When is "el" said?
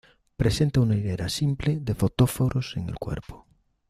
2.89-2.95